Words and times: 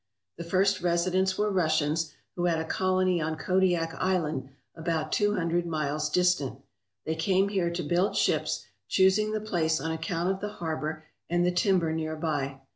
The 0.39 0.43
first 0.43 0.81
residents 0.81 1.37
were 1.37 1.51
Russians, 1.51 2.11
who 2.35 2.45
had 2.45 2.57
a 2.57 2.65
colony 2.65 3.21
on 3.21 3.35
Kodiak 3.37 3.93
Island 3.99 4.49
about 4.73 5.11
two 5.11 5.35
hundred 5.35 5.67
miles 5.67 6.09
distant. 6.09 6.57
They 7.05 7.13
came 7.13 7.49
here 7.49 7.69
to 7.69 7.83
build 7.83 8.15
ships, 8.17 8.65
choosing 8.87 9.31
the 9.31 9.39
place 9.41 9.79
on 9.79 9.91
account 9.91 10.31
of 10.31 10.39
the 10.39 10.53
harbour 10.53 11.03
and 11.29 11.45
the 11.45 11.51
timber 11.51 11.93
near 11.93 12.15
by. 12.15 12.61